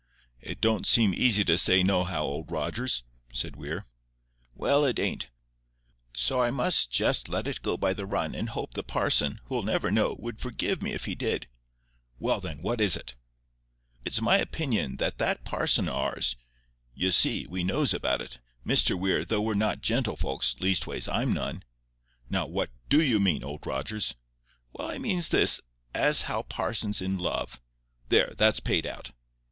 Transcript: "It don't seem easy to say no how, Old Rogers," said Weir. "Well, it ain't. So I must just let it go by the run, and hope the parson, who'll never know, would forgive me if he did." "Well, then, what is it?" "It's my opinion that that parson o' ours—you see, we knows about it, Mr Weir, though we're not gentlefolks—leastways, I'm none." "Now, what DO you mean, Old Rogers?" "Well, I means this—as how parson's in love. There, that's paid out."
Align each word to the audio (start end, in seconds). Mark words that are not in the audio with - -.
"It 0.39 0.59
don't 0.61 0.87
seem 0.87 1.13
easy 1.13 1.43
to 1.43 1.59
say 1.59 1.83
no 1.83 2.03
how, 2.03 2.23
Old 2.23 2.49
Rogers," 2.51 3.03
said 3.31 3.55
Weir. 3.55 3.85
"Well, 4.55 4.83
it 4.83 4.97
ain't. 4.97 5.29
So 6.15 6.41
I 6.41 6.49
must 6.49 6.89
just 6.89 7.29
let 7.29 7.45
it 7.47 7.61
go 7.61 7.77
by 7.77 7.93
the 7.93 8.07
run, 8.07 8.33
and 8.33 8.49
hope 8.49 8.73
the 8.73 8.81
parson, 8.81 9.39
who'll 9.43 9.61
never 9.61 9.91
know, 9.91 10.15
would 10.17 10.39
forgive 10.39 10.81
me 10.81 10.91
if 10.93 11.05
he 11.05 11.13
did." 11.13 11.47
"Well, 12.17 12.39
then, 12.41 12.63
what 12.63 12.81
is 12.81 12.97
it?" 12.97 13.13
"It's 14.03 14.19
my 14.19 14.37
opinion 14.37 14.97
that 14.97 15.19
that 15.19 15.45
parson 15.45 15.87
o' 15.87 15.93
ours—you 15.93 17.11
see, 17.11 17.45
we 17.45 17.63
knows 17.63 17.93
about 17.93 18.23
it, 18.23 18.39
Mr 18.65 18.97
Weir, 18.97 19.23
though 19.23 19.43
we're 19.43 19.53
not 19.53 19.81
gentlefolks—leastways, 19.83 21.07
I'm 21.09 21.31
none." 21.31 21.61
"Now, 22.27 22.47
what 22.47 22.71
DO 22.89 23.03
you 23.03 23.19
mean, 23.19 23.43
Old 23.43 23.67
Rogers?" 23.67 24.15
"Well, 24.73 24.89
I 24.89 24.97
means 24.97 25.29
this—as 25.29 26.23
how 26.23 26.41
parson's 26.41 27.03
in 27.03 27.19
love. 27.19 27.61
There, 28.09 28.33
that's 28.35 28.59
paid 28.61 28.87
out." 28.87 29.11